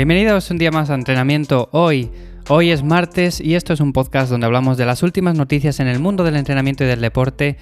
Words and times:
Bienvenidos 0.00 0.50
un 0.50 0.56
día 0.56 0.70
más 0.70 0.88
a 0.88 0.94
entrenamiento 0.94 1.68
hoy. 1.72 2.10
Hoy 2.48 2.70
es 2.70 2.82
martes 2.82 3.38
y 3.38 3.54
esto 3.54 3.74
es 3.74 3.80
un 3.80 3.92
podcast 3.92 4.30
donde 4.30 4.46
hablamos 4.46 4.78
de 4.78 4.86
las 4.86 5.02
últimas 5.02 5.36
noticias 5.36 5.78
en 5.78 5.88
el 5.88 5.98
mundo 5.98 6.24
del 6.24 6.36
entrenamiento 6.36 6.84
y 6.84 6.86
del 6.86 7.02
deporte, 7.02 7.58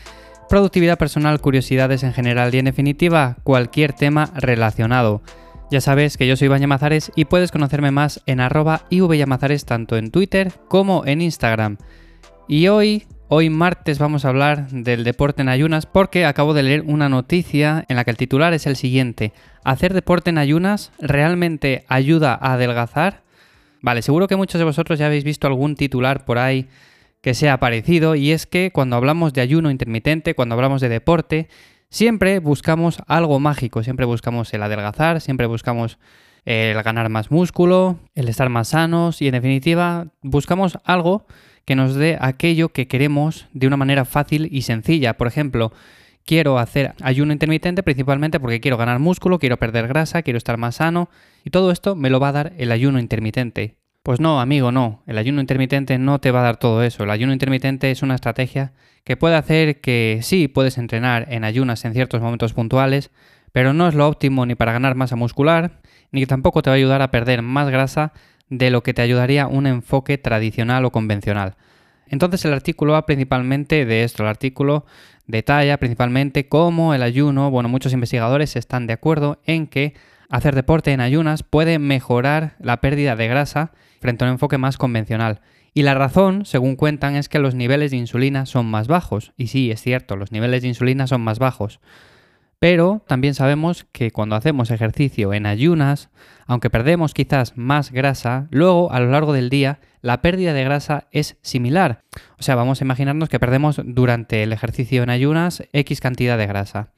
productividad 0.48 0.98
personal, 0.98 1.40
curiosidades 1.40 2.04
en 2.04 2.12
general 2.12 2.54
y 2.54 2.59
en 2.59 2.66
definitiva 2.66 3.39
cualquier 3.43 3.93
tema 3.93 4.30
relacionado. 4.36 5.21
Ya 5.72 5.80
sabes 5.80 6.16
que 6.16 6.29
yo 6.29 6.36
soy 6.36 6.46
Iván 6.46 6.61
Llamazares 6.61 7.11
y 7.16 7.25
puedes 7.25 7.50
conocerme 7.50 7.90
más 7.90 8.22
en 8.27 8.39
arroba 8.39 8.84
tanto 9.67 9.96
en 9.96 10.12
Twitter 10.12 10.53
como 10.68 11.04
en 11.07 11.23
Instagram. 11.23 11.76
Y 12.46 12.68
hoy, 12.68 13.04
hoy 13.29 13.50
martes 13.50 13.99
vamos 13.99 14.25
a 14.25 14.31
hablar 14.31 14.68
del 14.71 15.05
deporte 15.05 15.43
en 15.43 15.49
ayunas 15.49 15.85
porque 15.87 16.25
acabo 16.25 16.55
de 16.55 16.63
leer 16.63 16.82
una 16.87 17.09
noticia 17.09 17.85
en 17.89 17.96
la 17.96 18.04
que 18.04 18.11
el 18.11 18.17
titular 18.17 18.54
es 18.54 18.67
el 18.67 18.77
siguiente. 18.77 19.32
¿Hacer 19.64 19.93
deporte 19.93 20.31
en 20.31 20.39
ayunas 20.39 20.93
realmente 20.99 21.85
ayuda 21.89 22.32
a 22.41 22.54
adelgazar? 22.54 23.23
Vale, 23.82 24.03
seguro 24.03 24.29
que 24.29 24.37
muchos 24.37 24.59
de 24.59 24.64
vosotros 24.64 24.99
ya 24.99 25.07
habéis 25.07 25.25
visto 25.25 25.46
algún 25.46 25.77
titular 25.77 26.25
por 26.25 26.39
ahí 26.39 26.68
que 27.21 27.35
sea 27.35 27.61
parecido 27.61 28.14
y 28.14 28.32
es 28.32 28.46
que 28.46 28.71
cuando 28.73 28.96
hablamos 28.96 29.32
de 29.35 29.43
ayuno 29.43 29.71
intermitente, 29.71 30.35
cuando 30.35 30.54
hablamos 30.54 30.81
de 30.81 30.89
deporte, 30.89 31.49
siempre 31.90 32.39
buscamos 32.39 33.03
algo 33.06 33.41
mágico, 33.41 33.83
siempre 33.83 34.06
buscamos 34.06 34.53
el 34.55 34.62
adelgazar, 34.62 35.20
siempre 35.20 35.47
buscamos 35.47 35.98
el 36.45 36.83
ganar 36.83 37.09
más 37.11 37.31
músculo, 37.31 37.98
el 38.15 38.29
estar 38.29 38.48
más 38.48 38.69
sanos 38.69 39.20
y 39.20 39.27
en 39.27 39.33
definitiva 39.33 40.06
buscamos 40.23 40.79
algo 40.84 41.27
que 41.69 41.77
nos 41.77 41.94
dé 41.97 42.16
aquello 42.19 42.70
que 42.70 42.88
queremos 42.88 43.47
de 43.52 43.66
una 43.66 43.77
manera 43.77 44.06
fácil 44.06 44.48
y 44.50 44.62
sencilla. 44.62 45.19
Por 45.19 45.27
ejemplo, 45.27 45.70
quiero 46.24 46.58
hacer 46.58 46.94
ayuno 47.02 47.34
intermitente 47.34 47.83
principalmente 47.83 48.41
porque 48.41 48.58
quiero 48.58 48.78
ganar 48.78 49.00
músculo, 49.00 49.38
quiero 49.38 49.58
perder 49.58 49.86
grasa, 49.86 50.22
quiero 50.22 50.39
estar 50.39 50.56
más 50.56 50.77
sano 50.77 51.11
y 51.44 51.50
todo 51.50 51.70
esto 51.70 51.94
me 51.94 52.08
lo 52.08 52.20
va 52.20 52.30
a 52.30 52.33
dar 52.33 52.52
el 52.56 52.72
ayuno 52.72 52.98
intermitente. 52.98 53.77
Pues 54.02 54.19
no, 54.19 54.41
amigo, 54.41 54.72
no. 54.72 55.02
El 55.06 55.19
ayuno 55.19 55.42
intermitente 55.42 55.98
no 55.98 56.20
te 56.20 56.30
va 56.30 56.41
a 56.41 56.44
dar 56.44 56.56
todo 56.56 56.83
eso. 56.83 57.05
El 57.05 57.11
ayuno 57.11 57.34
intermitente 57.34 57.91
es 57.91 58.00
una 58.02 58.14
estrategia 58.14 58.72
que 59.05 59.19
puede 59.19 59.36
hacer 59.36 59.83
que 59.83 60.20
sí 60.22 60.48
puedes 60.48 60.78
entrenar 60.78 61.27
en 61.28 61.44
ayunas 61.44 61.84
en 61.84 61.92
ciertos 61.92 62.22
momentos 62.22 62.55
puntuales, 62.55 63.11
pero 63.52 63.74
no 63.74 63.89
es 63.89 63.94
lo 63.94 64.08
óptimo 64.08 64.46
ni 64.46 64.55
para 64.55 64.72
ganar 64.72 64.94
masa 64.94 65.16
muscular, 65.16 65.83
ni 66.12 66.24
tampoco 66.24 66.62
te 66.62 66.70
va 66.70 66.74
a 66.74 66.78
ayudar 66.78 67.02
a 67.02 67.11
perder 67.11 67.42
más 67.42 67.69
grasa 67.69 68.14
de 68.51 68.71
lo 68.71 68.83
que 68.83 68.95
te 68.95 69.03
ayudaría 69.03 69.47
un 69.47 69.67
enfoque 69.67 70.19
tradicional 70.19 70.85
o 70.85 70.93
convencional. 70.93 71.57
Entonces 72.07 72.45
el 72.45 72.53
artículo 72.55 72.95
va 72.95 73.07
principalmente 73.07 73.85
de 73.85 74.05
esto. 74.05 74.23
El 74.23 74.29
artículo 74.29 74.87
detalla 75.27 75.77
principalmente 75.77 76.49
cómo 76.49 76.95
el 76.95 77.03
ayuno, 77.03 77.51
bueno, 77.51 77.69
muchos 77.69 77.93
investigadores 77.93 78.57
están 78.57 78.87
de 78.87 78.95
acuerdo 78.95 79.41
en 79.45 79.67
que 79.67 79.95
hacer 80.31 80.55
deporte 80.55 80.93
en 80.93 81.01
ayunas 81.01 81.43
puede 81.43 81.79
mejorar 81.79 82.57
la 82.61 82.81
pérdida 82.81 83.17
de 83.17 83.29
grasa 83.29 83.73
frente 84.01 84.25
a 84.25 84.29
un 84.29 84.33
enfoque 84.33 84.59
más 84.59 84.77
convencional. 84.77 85.41
Y 85.75 85.83
la 85.83 85.95
razón, 85.95 86.45
según 86.45 86.77
cuentan, 86.77 87.15
es 87.15 87.29
que 87.29 87.39
los 87.39 87.55
niveles 87.55 87.91
de 87.91 87.99
insulina 87.99 88.47
son 88.47 88.67
más 88.67 88.89
bajos. 88.89 89.33
Y 89.37 89.49
sí, 89.49 89.71
es 89.71 89.81
cierto, 89.81 90.17
los 90.17 90.33
niveles 90.33 90.63
de 90.63 90.69
insulina 90.69 91.07
son 91.07 91.21
más 91.21 91.39
bajos. 91.39 91.79
Pero 92.61 93.05
también 93.06 93.34
sabemos 93.34 93.87
que 93.92 94.11
cuando 94.11 94.34
hacemos 94.34 94.70
ejercicio 94.70 95.33
en 95.33 95.47
ayunas, 95.47 96.11
aunque 96.47 96.70
perdemos 96.70 97.14
quizás 97.14 97.56
más 97.56 97.92
grasa, 97.92 98.48
luego 98.51 98.91
a 98.91 98.98
lo 98.98 99.11
largo 99.11 99.33
del 99.33 99.48
día 99.48 99.78
la 100.01 100.23
pérdida 100.23 100.53
de 100.53 100.64
grasa 100.64 101.06
es 101.12 101.36
similar. 101.42 102.03
O 102.39 102.42
sea, 102.42 102.56
vamos 102.56 102.81
a 102.81 102.84
imaginarnos 102.84 103.29
que 103.29 103.39
perdemos 103.39 103.81
durante 103.84 104.42
el 104.42 104.53
ejercicio 104.53 105.03
en 105.03 105.11
ayunas 105.11 105.63
X 105.73 106.01
cantidad 106.01 106.36
de 106.36 106.46
grasa. 106.46 106.91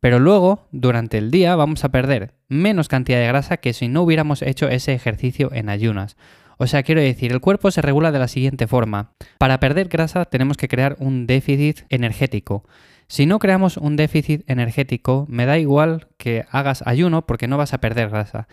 Pero 0.00 0.20
luego, 0.20 0.68
durante 0.70 1.18
el 1.18 1.32
día, 1.32 1.56
vamos 1.56 1.84
a 1.84 1.88
perder 1.88 2.34
menos 2.48 2.86
cantidad 2.86 3.18
de 3.18 3.26
grasa 3.26 3.56
que 3.56 3.72
si 3.72 3.88
no 3.88 4.02
hubiéramos 4.02 4.42
hecho 4.42 4.68
ese 4.68 4.94
ejercicio 4.94 5.50
en 5.52 5.68
ayunas. 5.68 6.16
O 6.58 6.66
sea, 6.66 6.82
quiero 6.82 7.00
decir, 7.00 7.32
el 7.32 7.40
cuerpo 7.40 7.70
se 7.70 7.82
regula 7.82 8.12
de 8.12 8.18
la 8.18 8.28
siguiente 8.28 8.66
forma. 8.66 9.12
Para 9.38 9.60
perder 9.60 9.88
grasa 9.88 10.24
tenemos 10.24 10.56
que 10.56 10.68
crear 10.68 10.96
un 10.98 11.26
déficit 11.26 11.80
energético. 11.88 12.64
Si 13.08 13.24
no 13.24 13.38
creamos 13.38 13.78
un 13.78 13.96
déficit 13.96 14.48
energético, 14.50 15.24
me 15.30 15.46
da 15.46 15.58
igual 15.58 16.08
que 16.18 16.44
hagas 16.50 16.82
ayuno 16.86 17.26
porque 17.26 17.48
no 17.48 17.56
vas 17.56 17.72
a 17.72 17.78
perder 17.78 18.10
grasa. 18.10 18.48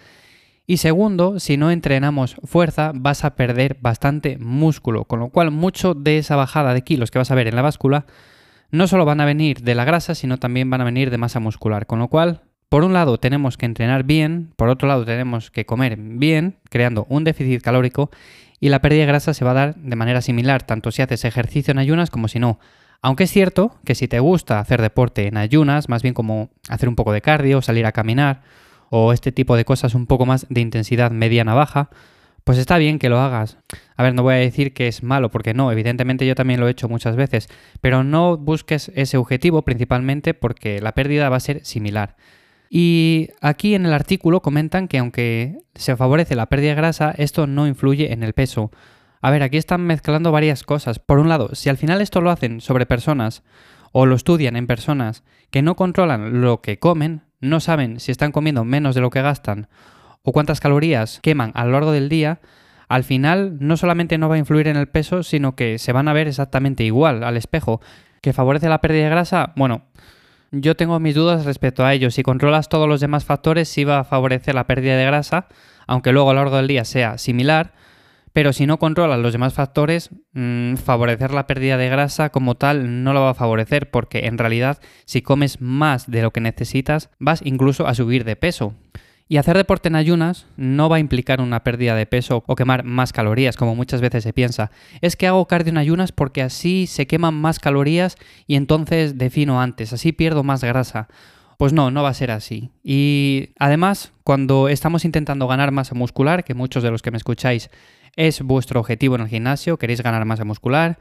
Y 0.65 0.77
segundo, 0.77 1.39
si 1.39 1.57
no 1.57 1.71
entrenamos 1.71 2.37
fuerza, 2.43 2.91
vas 2.95 3.25
a 3.25 3.35
perder 3.35 3.77
bastante 3.81 4.37
músculo, 4.37 5.03
con 5.03 5.19
lo 5.19 5.29
cual 5.29 5.51
mucho 5.51 5.93
de 5.93 6.17
esa 6.17 6.37
bajada 6.37 6.73
de 6.73 6.83
kilos 6.83 7.11
que 7.11 7.19
vas 7.19 7.31
a 7.31 7.35
ver 7.35 7.47
en 7.47 7.55
la 7.55 7.61
báscula 7.61 8.05
no 8.71 8.87
solo 8.87 9.05
van 9.05 9.21
a 9.21 9.25
venir 9.25 9.61
de 9.61 9.75
la 9.75 9.85
grasa, 9.85 10.15
sino 10.15 10.37
también 10.37 10.69
van 10.69 10.81
a 10.81 10.85
venir 10.85 11.11
de 11.11 11.17
masa 11.17 11.39
muscular, 11.39 11.85
con 11.85 11.99
lo 11.99 12.07
cual 12.07 12.41
por 12.69 12.83
un 12.83 12.93
lado 12.93 13.19
tenemos 13.19 13.57
que 13.57 13.65
entrenar 13.65 14.03
bien, 14.03 14.53
por 14.55 14.69
otro 14.69 14.87
lado 14.87 15.05
tenemos 15.05 15.51
que 15.51 15.65
comer 15.65 15.97
bien, 15.97 16.57
creando 16.69 17.05
un 17.09 17.23
déficit 17.23 17.61
calórico, 17.61 18.09
y 18.59 18.69
la 18.69 18.81
pérdida 18.81 19.01
de 19.01 19.07
grasa 19.07 19.33
se 19.33 19.45
va 19.45 19.51
a 19.51 19.55
dar 19.55 19.75
de 19.75 19.95
manera 19.95 20.21
similar, 20.21 20.63
tanto 20.63 20.91
si 20.91 21.01
haces 21.01 21.25
ejercicio 21.25 21.71
en 21.71 21.77
ayunas 21.77 22.09
como 22.09 22.27
si 22.27 22.39
no. 22.39 22.59
Aunque 23.05 23.25
es 23.25 23.31
cierto 23.31 23.75
que 23.85 23.93
si 23.93 24.07
te 24.07 24.19
gusta 24.19 24.59
hacer 24.59 24.81
deporte 24.81 25.27
en 25.27 25.37
ayunas, 25.37 25.89
más 25.89 26.01
bien 26.01 26.15
como 26.15 26.49
hacer 26.69 26.89
un 26.89 26.95
poco 26.95 27.11
de 27.11 27.21
cardio, 27.21 27.61
salir 27.61 27.85
a 27.85 27.91
caminar, 27.91 28.41
o 28.89 29.13
este 29.13 29.31
tipo 29.31 29.55
de 29.55 29.63
cosas 29.63 29.93
un 29.93 30.07
poco 30.07 30.25
más 30.25 30.47
de 30.49 30.61
intensidad 30.61 31.11
mediana-baja, 31.11 31.91
pues 32.43 32.57
está 32.57 32.79
bien 32.79 32.97
que 32.97 33.09
lo 33.09 33.19
hagas. 33.19 33.59
A 33.95 34.01
ver, 34.01 34.15
no 34.15 34.23
voy 34.23 34.33
a 34.33 34.37
decir 34.37 34.73
que 34.73 34.87
es 34.87 35.03
malo, 35.03 35.29
porque 35.29 35.53
no, 35.53 35.71
evidentemente 35.71 36.25
yo 36.25 36.33
también 36.33 36.59
lo 36.59 36.67
he 36.67 36.71
hecho 36.71 36.89
muchas 36.89 37.15
veces, 37.15 37.47
pero 37.79 38.03
no 38.03 38.37
busques 38.37 38.91
ese 38.95 39.17
objetivo 39.17 39.61
principalmente 39.61 40.33
porque 40.33 40.81
la 40.81 40.93
pérdida 40.93 41.29
va 41.29 41.37
a 41.37 41.41
ser 41.41 41.63
similar. 41.63 42.15
Y 42.71 43.29
aquí 43.39 43.75
en 43.75 43.85
el 43.85 43.93
artículo 43.93 44.41
comentan 44.41 44.87
que 44.87 44.97
aunque 44.97 45.59
se 45.75 45.95
favorece 45.95 46.35
la 46.35 46.47
pérdida 46.47 46.69
de 46.69 46.77
grasa, 46.77 47.13
esto 47.15 47.45
no 47.45 47.67
influye 47.67 48.13
en 48.13 48.23
el 48.23 48.33
peso. 48.33 48.71
A 49.25 49.31
ver, 49.31 49.41
aquí 49.41 49.57
están 49.57 49.81
mezclando 49.81 50.31
varias 50.31 50.61
cosas. 50.61 50.99
Por 50.99 51.17
un 51.17 51.29
lado, 51.29 51.55
si 51.55 51.69
al 51.69 51.77
final 51.77 51.99
esto 51.99 52.21
lo 52.21 52.29
hacen 52.29 52.61
sobre 52.61 52.85
personas 52.85 53.41
o 53.91 54.05
lo 54.05 54.13
estudian 54.13 54.55
en 54.55 54.67
personas 54.67 55.23
que 55.49 55.63
no 55.63 55.75
controlan 55.75 56.41
lo 56.41 56.61
que 56.61 56.77
comen, 56.77 57.23
no 57.39 57.59
saben 57.59 57.99
si 57.99 58.11
están 58.11 58.31
comiendo 58.31 58.63
menos 58.65 58.93
de 58.93 59.01
lo 59.01 59.09
que 59.09 59.23
gastan 59.23 59.67
o 60.21 60.31
cuántas 60.31 60.59
calorías 60.59 61.21
queman 61.23 61.51
a 61.55 61.65
lo 61.65 61.71
largo 61.71 61.91
del 61.91 62.07
día, 62.07 62.39
al 62.87 63.03
final 63.03 63.57
no 63.59 63.77
solamente 63.77 64.19
no 64.19 64.29
va 64.29 64.35
a 64.35 64.37
influir 64.37 64.67
en 64.67 64.77
el 64.77 64.89
peso, 64.89 65.23
sino 65.23 65.55
que 65.55 65.79
se 65.79 65.91
van 65.91 66.07
a 66.07 66.13
ver 66.13 66.27
exactamente 66.27 66.83
igual 66.83 67.23
al 67.23 67.35
espejo. 67.35 67.81
¿Que 68.21 68.31
favorece 68.31 68.69
la 68.69 68.79
pérdida 68.79 69.05
de 69.05 69.09
grasa? 69.09 69.53
Bueno, 69.55 69.85
yo 70.51 70.75
tengo 70.75 70.99
mis 70.99 71.15
dudas 71.15 71.45
respecto 71.45 71.83
a 71.83 71.95
ello. 71.95 72.11
Si 72.11 72.21
controlas 72.21 72.69
todos 72.69 72.87
los 72.87 73.01
demás 73.01 73.25
factores, 73.25 73.69
sí 73.69 73.85
va 73.85 74.01
a 74.01 74.03
favorecer 74.03 74.53
la 74.53 74.67
pérdida 74.67 74.95
de 74.95 75.05
grasa, 75.05 75.47
aunque 75.87 76.11
luego 76.11 76.29
a 76.29 76.35
lo 76.35 76.41
largo 76.41 76.57
del 76.57 76.67
día 76.67 76.85
sea 76.85 77.17
similar. 77.17 77.73
Pero 78.35 78.51
si 78.51 78.65
no 78.65 78.79
controlas 78.79 79.17
los 79.21 79.31
demás 79.31 79.53
factores, 79.53 80.09
mmm, 80.33 80.75
favorecer 80.75 81.33
la 81.33 81.47
pérdida 81.47 81.77
de 81.77 81.87
grasa 81.87 82.31
como 82.31 82.55
tal 82.55 83.01
no 83.01 83.13
lo 83.13 83.21
va 83.21 83.29
a 83.29 83.33
favorecer, 83.33 83.89
porque 83.89 84.25
en 84.25 84.37
realidad 84.37 84.81
si 85.05 85.21
comes 85.21 85.61
más 85.61 86.11
de 86.11 86.21
lo 86.21 86.31
que 86.31 86.41
necesitas, 86.41 87.09
vas 87.17 87.39
incluso 87.45 87.87
a 87.87 87.95
subir 87.95 88.25
de 88.25 88.35
peso. 88.35 88.73
Y 89.29 89.37
hacer 89.37 89.55
deporte 89.55 89.87
en 89.87 89.95
ayunas 89.95 90.47
no 90.57 90.89
va 90.89 90.97
a 90.97 90.99
implicar 90.99 91.39
una 91.39 91.63
pérdida 91.63 91.95
de 91.95 92.07
peso 92.07 92.43
o 92.45 92.55
quemar 92.57 92.83
más 92.83 93.13
calorías, 93.13 93.55
como 93.55 93.73
muchas 93.73 94.01
veces 94.01 94.25
se 94.25 94.33
piensa. 94.33 94.69
Es 94.99 95.15
que 95.15 95.27
hago 95.27 95.47
cardio 95.47 95.71
en 95.71 95.77
ayunas 95.77 96.11
porque 96.11 96.41
así 96.41 96.87
se 96.87 97.07
queman 97.07 97.35
más 97.35 97.59
calorías 97.59 98.17
y 98.47 98.55
entonces 98.55 99.17
defino 99.17 99.61
antes, 99.61 99.93
así 99.93 100.11
pierdo 100.11 100.43
más 100.43 100.61
grasa. 100.61 101.07
Pues 101.57 101.71
no, 101.71 101.89
no 101.89 102.03
va 102.03 102.09
a 102.09 102.13
ser 102.13 102.31
así. 102.31 102.71
Y 102.83 103.51
además, 103.59 104.11
cuando 104.25 104.67
estamos 104.67 105.05
intentando 105.05 105.47
ganar 105.47 105.71
masa 105.71 105.95
muscular, 105.95 106.43
que 106.43 106.53
muchos 106.53 106.83
de 106.83 106.91
los 106.91 107.01
que 107.01 107.11
me 107.11 107.17
escucháis 107.17 107.69
es 108.15 108.41
vuestro 108.41 108.79
objetivo 108.79 109.15
en 109.15 109.21
el 109.21 109.27
gimnasio, 109.27 109.77
queréis 109.77 110.01
ganar 110.01 110.25
masa 110.25 110.45
muscular, 110.45 110.99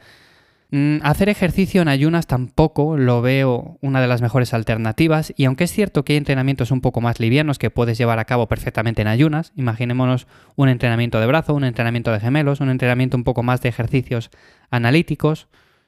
Mm, 0.77 0.97
hacer 1.03 1.29
ejercicio 1.29 1.83
en 1.83 1.89
ayunas 1.89 2.27
tampoco 2.27 2.97
lo 2.97 3.23
veo 3.23 3.79
una 3.81 4.01
de 4.01 4.09
las 4.09 4.23
mejores 4.23 4.55
alternativas 4.55 5.33
y 5.37 5.45
aunque 5.45 5.63
es 5.63 5.73
cierto 5.73 6.05
que 6.05 6.15
hay 6.15 6.17
entrenamientos 6.17 6.73
un 6.73 6.81
poco 6.81 7.01
más 7.01 7.21
livianos 7.21 7.61
que 7.61 7.71
puedes 7.71 7.97
llevar 7.97 8.19
a 8.19 8.25
cabo 8.25 8.49
perfectamente 8.49 9.03
en 9.03 9.07
ayunas, 9.07 9.53
imaginémonos 9.55 10.27
un 10.57 10.69
entrenamiento 10.69 11.21
de 11.21 11.27
brazo, 11.27 11.55
un 11.55 11.63
entrenamiento 11.63 12.11
de 12.11 12.19
gemelos, 12.19 12.61
un 12.61 12.71
entrenamiento 12.71 13.17
un 13.17 13.23
poco 13.23 13.45
más 13.45 13.61
de 13.61 13.69
ejercicios 13.69 14.31
analíticos, 14.69 15.47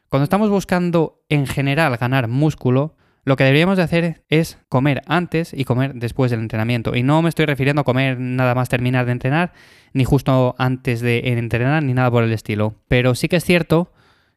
cuando 0.09 0.23
estamos 0.23 0.51
buscando 0.51 1.21
en 1.29 1.49
general 1.49 1.97
ganar 1.97 2.29
músculo, 2.29 2.97
lo 3.27 3.35
que 3.35 3.43
deberíamos 3.43 3.77
de 3.77 3.83
hacer 3.83 4.23
es 4.29 4.57
comer 4.69 5.03
antes 5.09 5.53
y 5.53 5.65
comer 5.65 5.95
después 5.95 6.31
del 6.31 6.39
entrenamiento. 6.39 6.95
Y 6.95 7.03
no 7.03 7.23
me 7.23 7.29
estoy 7.29 7.45
refiriendo 7.45 7.81
a 7.81 7.85
comer 7.85 8.21
nada 8.21 8.55
más 8.55 8.69
terminar 8.69 9.05
de 9.05 9.11
entrenar, 9.11 9.53
ni 9.93 10.05
justo 10.05 10.55
antes 10.59 11.01
de 11.01 11.19
entrenar, 11.37 11.83
ni 11.83 11.93
nada 11.93 12.09
por 12.09 12.23
el 12.23 12.33
estilo. 12.33 12.77
Pero 12.87 13.17
sí 13.17 13.27
que 13.27 13.35
es 13.35 13.45
cierto 13.45 13.93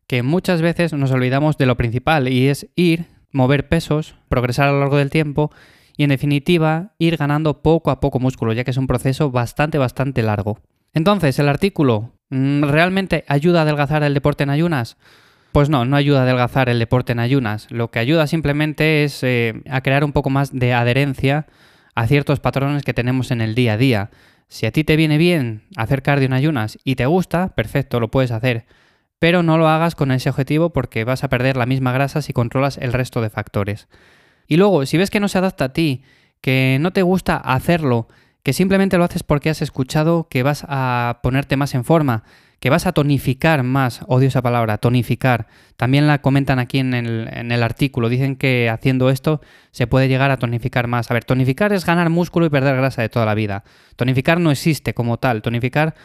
que 0.07 0.23
muchas 0.23 0.63
veces 0.63 0.91
nos 0.93 1.11
olvidamos 1.11 1.55
de 1.59 1.67
lo 1.67 1.77
principal 1.77 2.27
y 2.29 2.47
es 2.47 2.67
ir, 2.75 3.05
mover 3.31 3.69
pesos, 3.69 4.15
progresar 4.27 4.69
a 4.69 4.71
lo 4.71 4.79
largo 4.79 4.97
del 4.97 5.11
tiempo 5.11 5.51
y 5.95 6.03
en 6.03 6.09
definitiva 6.09 6.95
ir 6.97 7.15
ganando 7.15 7.61
poco 7.61 7.91
a 7.91 7.99
poco 7.99 8.19
músculo, 8.19 8.53
ya 8.53 8.63
que 8.63 8.71
es 8.71 8.77
un 8.77 8.87
proceso 8.87 9.29
bastante, 9.29 9.77
bastante 9.77 10.23
largo. 10.23 10.61
Entonces, 10.95 11.37
el 11.37 11.47
artículo, 11.47 12.13
mm, 12.31 12.63
¿realmente 12.63 13.23
ayuda 13.27 13.59
a 13.59 13.61
adelgazar 13.61 14.01
el 14.01 14.15
deporte 14.15 14.45
en 14.45 14.49
ayunas? 14.49 14.97
Pues 15.51 15.69
no, 15.69 15.83
no 15.85 15.95
ayuda 15.95 16.19
a 16.19 16.23
adelgazar 16.23 16.69
el 16.69 16.79
deporte 16.79 17.11
en 17.11 17.19
ayunas. 17.19 17.67
Lo 17.71 17.89
que 17.89 17.99
ayuda 17.99 18.27
simplemente 18.27 19.03
es 19.03 19.23
eh, 19.23 19.61
a 19.69 19.81
crear 19.81 20.03
un 20.03 20.11
poco 20.11 20.29
más 20.29 20.53
de 20.53 20.73
adherencia 20.73 21.47
a 21.95 22.07
ciertos 22.07 22.39
patrones 22.39 22.83
que 22.83 22.93
tenemos 22.93 23.31
en 23.31 23.41
el 23.41 23.55
día 23.55 23.73
a 23.73 23.77
día. 23.77 24.09
Si 24.47 24.65
a 24.65 24.71
ti 24.71 24.83
te 24.83 24.95
viene 24.95 25.17
bien 25.17 25.63
hacer 25.75 26.01
cardio 26.01 26.27
en 26.27 26.33
ayunas 26.33 26.77
y 26.83 26.95
te 26.95 27.05
gusta, 27.05 27.49
perfecto, 27.55 27.99
lo 27.99 28.09
puedes 28.09 28.31
hacer. 28.31 28.65
Pero 29.17 29.43
no 29.43 29.57
lo 29.57 29.67
hagas 29.67 29.95
con 29.95 30.11
ese 30.11 30.29
objetivo 30.29 30.71
porque 30.71 31.03
vas 31.03 31.23
a 31.23 31.29
perder 31.29 31.57
la 31.57 31.65
misma 31.65 31.91
grasa 31.91 32.21
si 32.21 32.31
controlas 32.31 32.77
el 32.77 32.93
resto 32.93 33.21
de 33.21 33.29
factores. 33.29 33.87
Y 34.47 34.57
luego, 34.57 34.85
si 34.85 34.97
ves 34.97 35.09
que 35.09 35.19
no 35.19 35.27
se 35.27 35.37
adapta 35.37 35.65
a 35.65 35.73
ti, 35.73 36.03
que 36.41 36.77
no 36.79 36.93
te 36.93 37.01
gusta 37.01 37.37
hacerlo, 37.37 38.07
que 38.43 38.53
simplemente 38.53 38.97
lo 38.97 39.03
haces 39.03 39.23
porque 39.23 39.49
has 39.49 39.61
escuchado 39.61 40.27
que 40.29 40.43
vas 40.43 40.65
a 40.67 41.19
ponerte 41.21 41.57
más 41.57 41.75
en 41.75 41.83
forma, 41.83 42.23
que 42.59 42.69
vas 42.69 42.85
a 42.85 42.91
tonificar 42.91 43.63
más, 43.63 44.01
odio 44.07 44.27
esa 44.27 44.41
palabra, 44.41 44.77
tonificar. 44.77 45.47
También 45.77 46.07
la 46.07 46.21
comentan 46.21 46.59
aquí 46.59 46.79
en 46.79 46.93
el, 46.93 47.29
en 47.31 47.51
el, 47.51 47.63
artículo, 47.63 48.09
dicen 48.09 48.35
que 48.35 48.69
haciendo 48.69 49.09
esto 49.09 49.41
se 49.71 49.87
puede 49.87 50.07
llegar 50.07 50.31
a 50.31 50.37
tonificar 50.37 50.87
más. 50.87 51.09
A 51.09 51.13
ver, 51.13 51.23
tonificar 51.23 51.71
es 51.71 51.85
ganar 51.85 52.09
músculo 52.09 52.45
y 52.45 52.49
perder 52.49 52.75
grasa 52.75 53.01
de 53.01 53.09
toda 53.09 53.25
la 53.25 53.33
vida. 53.33 53.63
Tonificar 53.95 54.39
no 54.39 54.51
existe 54.51 54.93
como 54.93 55.17
tal, 55.17 55.41
tonificar 55.41 55.95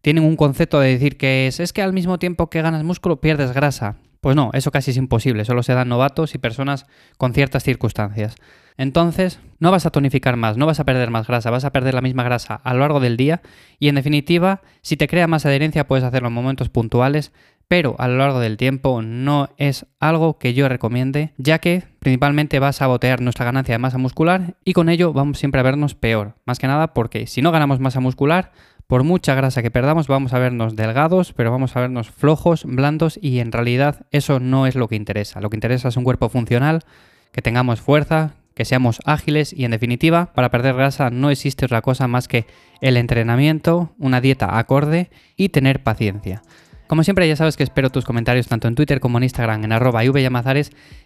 tiene 0.00 0.20
un 0.20 0.36
concepto 0.36 0.80
de 0.80 0.90
decir 0.90 1.16
que 1.16 1.48
es, 1.48 1.60
es 1.60 1.72
que 1.72 1.82
al 1.82 1.92
mismo 1.92 2.18
tiempo 2.18 2.48
que 2.48 2.62
ganas 2.62 2.84
músculo 2.84 3.20
pierdes 3.20 3.52
grasa. 3.52 3.96
Pues 4.20 4.34
no, 4.34 4.50
eso 4.52 4.70
casi 4.70 4.90
es 4.90 4.96
imposible, 4.96 5.44
solo 5.44 5.62
se 5.62 5.74
dan 5.74 5.88
novatos 5.88 6.34
y 6.34 6.38
personas 6.38 6.86
con 7.18 7.34
ciertas 7.34 7.62
circunstancias. 7.62 8.34
Entonces, 8.78 9.40
no 9.58 9.72
vas 9.72 9.86
a 9.86 9.90
tonificar 9.90 10.36
más, 10.36 10.56
no 10.56 10.64
vas 10.64 10.78
a 10.78 10.84
perder 10.84 11.10
más 11.10 11.26
grasa, 11.26 11.50
vas 11.50 11.64
a 11.64 11.72
perder 11.72 11.94
la 11.94 12.00
misma 12.00 12.22
grasa 12.22 12.54
a 12.54 12.72
lo 12.74 12.80
largo 12.80 13.00
del 13.00 13.16
día 13.16 13.42
y 13.80 13.88
en 13.88 13.96
definitiva, 13.96 14.62
si 14.82 14.96
te 14.96 15.08
crea 15.08 15.26
más 15.26 15.44
adherencia 15.44 15.88
puedes 15.88 16.04
hacerlo 16.04 16.28
en 16.28 16.34
momentos 16.34 16.68
puntuales, 16.68 17.32
pero 17.66 17.96
a 17.98 18.06
lo 18.06 18.16
largo 18.16 18.38
del 18.38 18.56
tiempo 18.56 19.02
no 19.02 19.50
es 19.58 19.84
algo 19.98 20.38
que 20.38 20.54
yo 20.54 20.68
recomiende, 20.68 21.32
ya 21.38 21.58
que 21.58 21.82
principalmente 21.98 22.60
va 22.60 22.68
a 22.68 22.72
sabotear 22.72 23.20
nuestra 23.20 23.44
ganancia 23.44 23.74
de 23.74 23.78
masa 23.78 23.98
muscular 23.98 24.54
y 24.64 24.74
con 24.74 24.88
ello 24.88 25.12
vamos 25.12 25.38
siempre 25.38 25.60
a 25.60 25.64
vernos 25.64 25.96
peor. 25.96 26.36
Más 26.46 26.60
que 26.60 26.68
nada 26.68 26.94
porque 26.94 27.26
si 27.26 27.42
no 27.42 27.50
ganamos 27.50 27.80
masa 27.80 27.98
muscular, 27.98 28.52
por 28.86 29.02
mucha 29.02 29.34
grasa 29.34 29.60
que 29.60 29.72
perdamos 29.72 30.06
vamos 30.06 30.32
a 30.32 30.38
vernos 30.38 30.76
delgados, 30.76 31.32
pero 31.34 31.50
vamos 31.50 31.76
a 31.76 31.80
vernos 31.80 32.10
flojos, 32.10 32.64
blandos 32.64 33.18
y 33.20 33.40
en 33.40 33.50
realidad 33.50 34.06
eso 34.12 34.38
no 34.38 34.68
es 34.68 34.76
lo 34.76 34.86
que 34.86 34.96
interesa. 34.96 35.40
Lo 35.40 35.50
que 35.50 35.56
interesa 35.56 35.88
es 35.88 35.96
un 35.96 36.04
cuerpo 36.04 36.28
funcional, 36.28 36.84
que 37.32 37.42
tengamos 37.42 37.82
fuerza, 37.82 38.34
que 38.58 38.64
seamos 38.64 38.98
ágiles 39.04 39.52
y 39.52 39.64
en 39.64 39.70
definitiva, 39.70 40.32
para 40.34 40.50
perder 40.50 40.74
grasa 40.74 41.10
no 41.10 41.30
existe 41.30 41.64
otra 41.64 41.80
cosa 41.80 42.08
más 42.08 42.26
que 42.26 42.44
el 42.80 42.96
entrenamiento, 42.96 43.94
una 43.98 44.20
dieta 44.20 44.58
acorde 44.58 45.10
y 45.36 45.50
tener 45.50 45.84
paciencia. 45.84 46.42
Como 46.88 47.04
siempre 47.04 47.28
ya 47.28 47.36
sabes 47.36 47.56
que 47.56 47.62
espero 47.62 47.90
tus 47.90 48.04
comentarios 48.04 48.48
tanto 48.48 48.66
en 48.66 48.74
Twitter 48.74 48.98
como 48.98 49.18
en 49.18 49.24
Instagram 49.24 49.62
en 49.62 49.70
arroba 49.70 50.02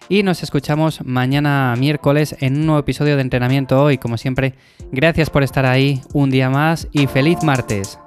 y 0.08 0.22
nos 0.22 0.42
escuchamos 0.42 1.04
mañana 1.04 1.74
miércoles 1.78 2.34
en 2.40 2.56
un 2.56 2.66
nuevo 2.66 2.80
episodio 2.80 3.16
de 3.16 3.22
entrenamiento 3.22 3.82
hoy. 3.82 3.98
Como 3.98 4.16
siempre, 4.16 4.54
gracias 4.90 5.28
por 5.28 5.42
estar 5.42 5.66
ahí 5.66 6.00
un 6.14 6.30
día 6.30 6.48
más 6.48 6.88
y 6.90 7.06
feliz 7.06 7.42
martes. 7.42 7.98